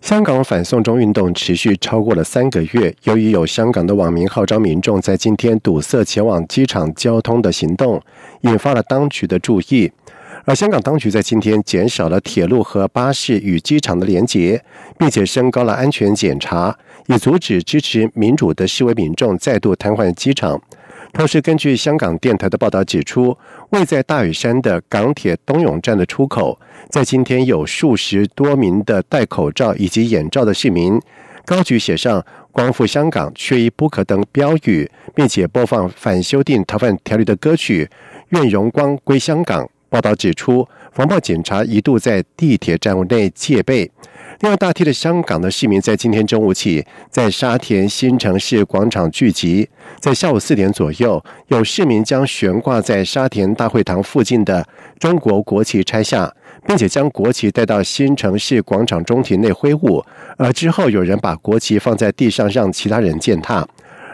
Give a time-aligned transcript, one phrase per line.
[0.00, 8.02] 香港反送中运动持续超过了三个月，由于有香港的网民号召民众在今天堵塞前往机场交通的行动，
[8.40, 9.92] 引发了当局的注意。
[10.46, 14.64] 而香港当局在今天减少了铁路和巴士与机场的连结，
[14.98, 20.60] 并且升高了安全检查，以阻止支持民主的示威民众再度瘫痪机场。
[21.12, 23.36] 同时，根据香港电台的报道指出，
[23.70, 31.00] 位在大屿山的港铁东涌站的出口，在今天有数十多名的戴口罩以及眼罩的市民，
[31.44, 37.84] 高举写上“光复香港，缺一不可”等标语，并且播放反修订逃犯条例的歌曲
[38.28, 39.64] 《愿荣光归香港》。
[39.88, 43.90] 报道指出，防暴警察一度在地铁站内戒备。
[44.40, 49.68] 另外，大批的香港的市民在今天中午起，在沙田新城市广场聚集。
[49.98, 54.66] 在下午四点左右，有市民将悬挂在沙田大会堂附近的
[54.98, 56.34] 中国国旗拆下，
[56.66, 60.02] 并且将国旗带到新城市广场中庭内挥舞。
[60.38, 63.68] 而之后，有人把国旗放在地上，让其他人践踏。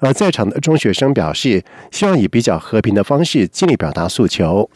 [0.00, 4.68] 而在场的中学生表示，希望以比较和平的方式尽力表达诉求。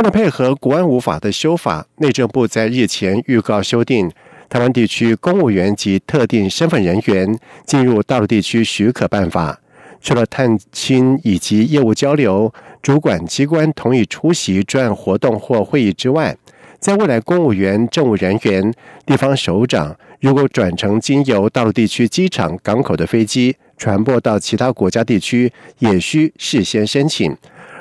[0.00, 4.08] 为了配合国安无法的修法，内政部在日前预告修订
[4.48, 9.52] 《台湾地区公务员及特定身份人员进入大陆地区许可办法》。
[10.00, 16.34] 除了探亲以及业务交流，主管机关同意出席专案活动或会议之外，
[16.78, 18.72] 在未来公务员、政务人员、
[19.04, 27.36] 地方首长如果转乘经由大陆地区机场、港口的飞机传播到其他国家地区，也需事先申请。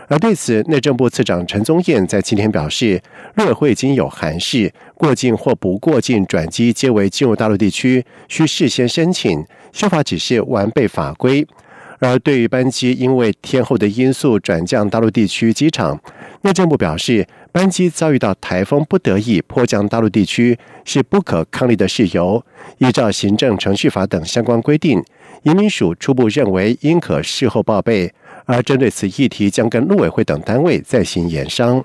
[0.09, 2.99] 而对此，内政部次长陈宗彦在今天表示，
[3.35, 11.45] 若会经有函示，过境或不过境转机皆为进入大陆地区需事先申请，修法只是完备法规。
[11.99, 15.99] 而对于班机因为天候的因素转降大陆地区机场，
[16.41, 22.43] 内政部表示，班机遭遇到台风不得已迫降大陆地区是不可抗力的事由，
[22.77, 25.03] 依照行政程序法等相关规定，
[25.43, 28.13] 移民署初步认为应可事后报备。
[28.45, 31.83] 而针对此议题，将跟陆委会等单位再行研商。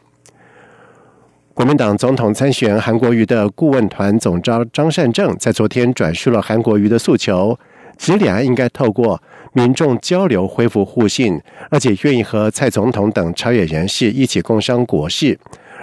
[1.52, 7.58] 国民党总统参选韩国瑜的顾问团总召张善政在昨天转述了韩国瑜的诉求，
[7.96, 9.22] 指两岸应该透过
[9.54, 15.38] 民众交流恢复互信，而且愿意和蔡总统等朝野人士一起共商国事。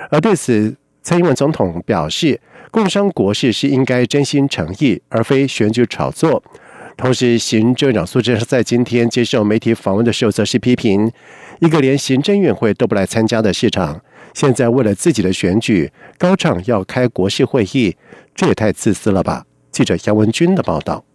[0.10, 2.40] 而对此，蔡英文总统表示，
[2.70, 6.44] 共商国事是应该真心诚意，而非选举炒作。
[6.98, 11.10] 同时，行政长苏贞昌在今天接受媒体访问的时候，则是批评
[11.60, 14.02] 一个连行政院会都不来参加的市场，
[14.34, 17.96] 现在为了自己的选举，高唱要开国事会议，
[18.36, 19.46] 这也太自私了吧？
[19.72, 21.06] 记者杨文军的报道。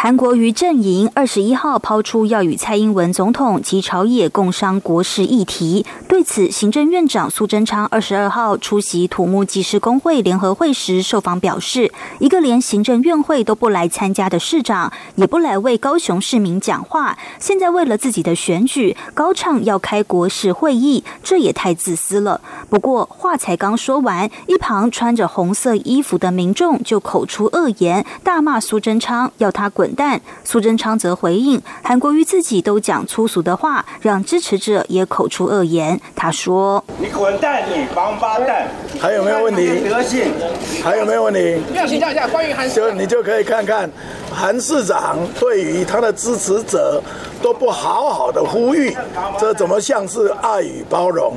[0.00, 22.40] 韩国瑜阵营二十一号抛出要与蔡英文总统及朝野共商国事议题，对此，行政院长苏贞昌二十二号出席土木技师工会联合会时受访表示，一个连行政院会都不来参加的市长，也不来为高雄市民讲话，现在为了自己的选举高唱要开国事会议，这也太自私了。
[22.70, 29.87] 不过话才刚说完，一旁穿着红色衣服的民众就口出恶言，大骂苏贞昌，要他滚。
[29.96, 36.00] 但苏贞昌则回应，韩国瑜自己都讲粗俗的话，让支持者也口出恶言。
[36.14, 38.68] 他说：“你滚蛋，你王八蛋！
[39.00, 39.88] 还有没有问题？
[39.88, 40.32] 德性
[40.82, 41.60] 还有没有问题？
[41.74, 43.90] 要请教一下关于韩就你就可以看看
[44.32, 47.02] 韩市长对于他的支持者
[47.42, 48.96] 都不好好的呼吁，
[49.38, 51.36] 这怎么像是爱与包容？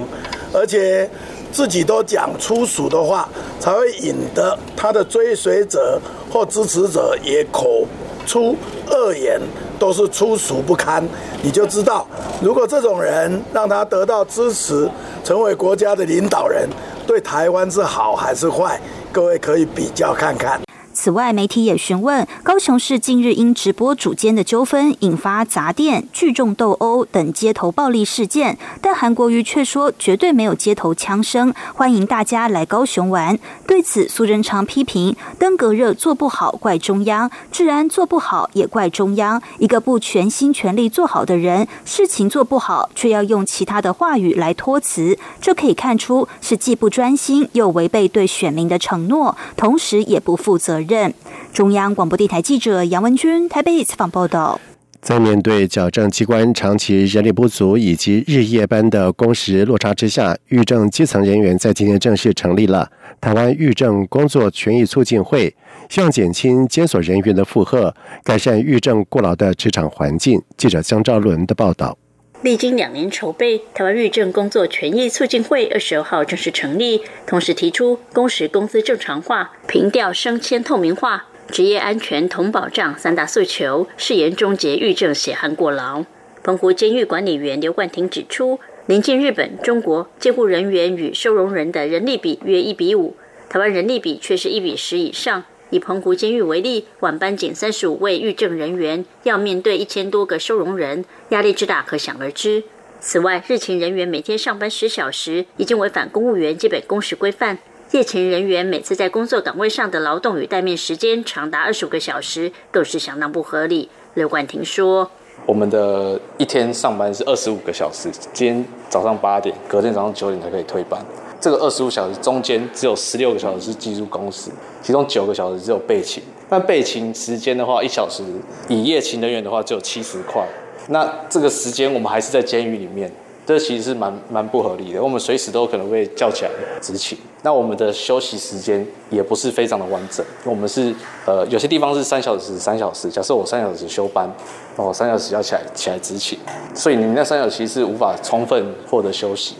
[0.53, 1.09] 而且
[1.51, 3.27] 自己都讲粗俗的话，
[3.59, 6.01] 才会引得他的追随者
[6.31, 7.85] 或支持者也口。”
[8.25, 8.55] 出
[8.87, 9.39] 恶言
[9.79, 11.03] 都是粗俗不堪，
[11.41, 12.05] 你就知道，
[12.41, 14.89] 如果这种人让他得到支持，
[15.23, 16.69] 成为国家的领导人，
[17.05, 18.79] 对台湾是好还是坏？
[19.11, 20.61] 各位可以比较看看。
[21.01, 33.39] 此外，媒体也询问高雄市近日因直播主间的纠纷引发砸店、聚众斗殴等街头暴力事件，但韩国瑜却说绝对没有街头枪声，欢迎大家来高雄玩。
[33.65, 39.41] 对此，苏贞昌批评登革热做不好怪中央，治安做不好也怪中央。
[39.57, 50.90] 一个不全心全力做好的人，事情做不好却要用其他的话语来托辞，这可以看出是既不专心又违背对选民的承诺，同时也不负责任。
[50.91, 51.13] 任
[51.53, 54.59] 中央广播电台记者杨文君台北采访报道。
[55.01, 62.87] 在面对矫正机关长期人力不足以及日夜班的工时落差之下，狱政基层人员在今天正式成立了
[63.21, 65.55] 台湾狱政工作权益促进会，
[65.89, 70.39] 希望减轻监所人员的负荷，改善狱政过劳的职场环境。
[70.57, 71.97] 记者江兆伦的报道。
[72.41, 81.27] 历经两年筹备，台湾狱政工作权益促进会二十二号正式成立，同时提出工时工资正常化、平调升迁透明化。
[81.51, 86.03] 职业安全同保障三大诉求，誓言终结狱政血汗过劳。
[86.41, 93.15] 澎湖监狱管理员刘冠廷指出，临近日本、中国监护人员与收容人的人力比约一比五，
[93.49, 95.43] 台湾人力比却是一比十以上。
[95.71, 102.63] 以澎湖监狱为例，晚班仅三十五位狱政人员，要面对一千多个收容人，压力之大可想而知。
[102.99, 107.57] 此外，日勤人员每天上班十小时，已经违反公务员基本工时规范。
[107.91, 113.89] 夜勤人员每次在工作岗位上的劳动与待命时间长达二十五个小时，更是相当不合理。
[114.13, 115.09] 刘冠廷说
[115.47, 121.01] ：“我们的一天上班是二十五个小时，今天早上八点，隔天早上九点才可以退班。
[121.41, 124.51] 这个二十五小时中间只有十六个小时是技术工时，
[124.81, 126.23] 其中九个小时只有备勤。
[126.49, 128.23] 那备勤时间的话，一小时
[128.69, 130.47] 以夜勤人员的话只有七十块。
[130.89, 133.11] 那这个时间我们还是在监狱里面。”
[133.43, 137.17] 这其实是蛮蛮不合理的，我们随时都可能会叫起来执勤。
[137.41, 140.93] 那我们的休息时间也不是非常的完整，我们是
[141.25, 143.09] 呃有些地方是三小时三小时。
[143.09, 144.31] 假设我三小时休班，
[144.77, 146.37] 哦三小时要起来起来执勤，
[146.75, 149.55] 所以你那三小时是无法充分获得休息。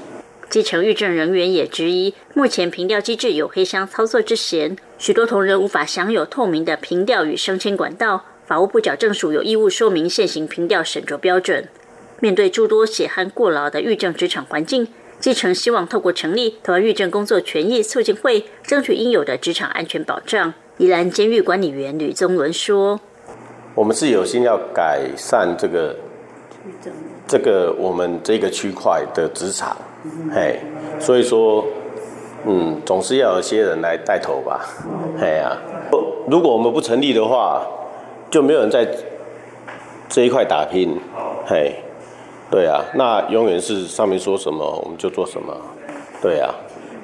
[0.51, 8.25] 基层狱政人员也质疑，目前评调机制有黑箱操作之嫌，许多同仁无法享有透明的评调与升迁管道。
[8.45, 11.69] 法务部矫正署有义务说明现行评调审酌标准。
[12.19, 14.89] 面对诸多血汗过劳的狱政职场环境，
[15.21, 20.53] 基层希望透过成立台湾狱政工作权益促进会，争取应有的职场安全保障。
[20.80, 23.00] 宜兰监狱管理员吕宗伦说
[23.74, 25.95] ：“我们是有心要改善这个
[27.25, 29.77] 这个我们这个区块的职场，
[30.33, 30.59] 嘿，
[31.00, 31.65] 所以说，
[32.45, 34.65] 嗯，总是要有些人来带头吧，
[35.19, 35.57] 嘿呀。
[36.27, 37.65] 如果我们不成立的话，
[38.30, 38.88] 就没有人在
[40.07, 40.98] 这一块打拼，
[41.45, 41.75] 嘿。”
[42.51, 45.56] 对啊，那永远是上面说什么我们就做什么。
[46.21, 46.53] 对啊，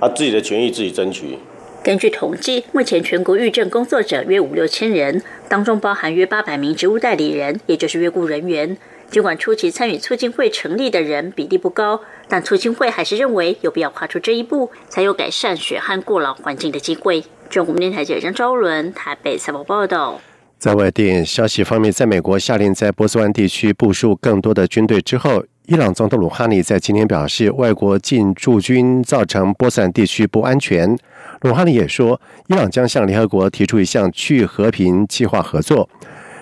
[0.01, 1.37] 啊自己的权益自己争取。
[1.81, 8.75] 根据统计，目前全国狱政工作者约五六千人，当中包含约八百名职务代理人，也就是约雇人员。
[9.09, 17.23] 尽管初期参与促进会成立的人比例不高，但促进会还是认为有必要跨出这一步，才有改善血汗过劳环境的机会。
[17.49, 20.19] 中国电台记者张昭伦台北采访报道。
[20.59, 30.97] 在外电消息方面，在美国下令在波斯湾地区部署更多的军队之后，伊朗总统鲁哈尼在今天表示，外国进驻军造成波斯湾地区不安全。
[31.41, 35.87] 鲁哈尼也说，伊朗将向联合国提出一项区域和平计划合作。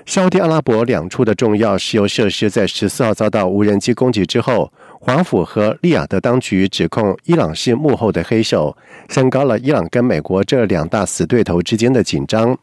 [0.05, 8.77] 沙特阿拉伯两处的重要石油设施在十四号遭到无人机攻击之后，华府和利雅得当局指控伊朗是幕后的黑手，
[9.09, 12.55] 升高了伊朗跟美国这两大死对头之间的紧张。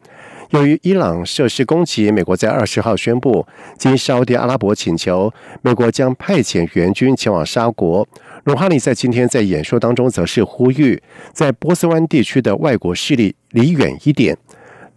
[0.51, 3.45] 由于伊朗设施攻击，美国在二十号宣布，
[3.77, 5.31] 经沙特阿拉伯请求，
[5.61, 8.07] 美国将派遣援军前往沙国。
[8.45, 11.01] 鲁哈尼在今天在演说当中则是呼吁，
[11.33, 14.37] 在波斯湾地区的外国势力离远一点。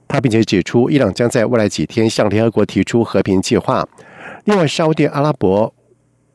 [0.09, 3.87] 他并且指出，伊朗将在未来几天向联合国提出和平计划。
[4.45, 5.73] 另外，沙特阿拉伯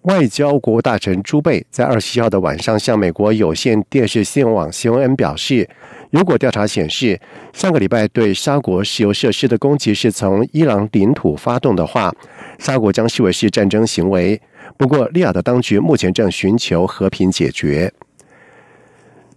[0.04, 5.70] 外交国务大臣朱贝在二十一号的晚上向美国有线电视新闻网 CNN 表示。
[6.10, 7.18] 如果调查显示，
[7.54, 12.14] 上个礼拜对沙国石油设施的攻击是从伊朗领土发动的话，
[12.60, 14.42] 沙国将视为是战争行为。
[14.76, 17.94] 不过，利雅得当局目前正寻求和平解决。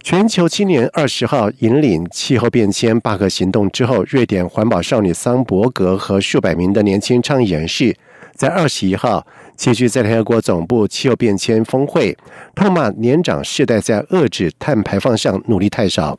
[0.05, 7.97] 全球青年二十号引领气候变迁罢课行动之后，瑞典环保少女桑伯格和数百名的年轻倡议人士
[8.35, 12.15] 在二十一号继续在联合国总部气候变迁峰会
[12.55, 16.19] 痛骂年长世代在遏制碳排放上努力太少。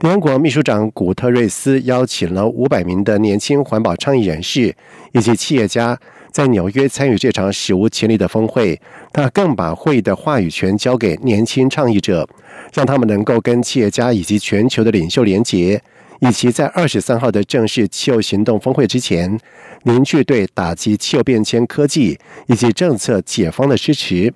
[0.00, 4.76] 联合国秘书长古特瑞斯邀请了五百名的年轻环保倡议人士
[5.12, 5.98] 以及企业家，
[6.34, 8.80] 在纽约参与这场史无前例的峰会。
[9.12, 12.28] 他更把会议的话语权交给年轻倡议者，
[12.72, 15.80] 让他们能够跟企业家以及全球的领袖连结，
[16.18, 19.38] 以及在二十三号的正式气候行动峰会之前，
[19.84, 24.34] 凝聚对打击气候变迁科技以及政策解方的支持。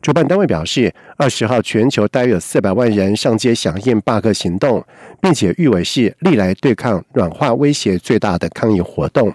[0.00, 4.86] 主办单位表示，二十号全球大约有四百万人上街响应罢课行动，
[5.20, 9.34] 并且誉为是历来对抗软化威胁最大的抗议活动。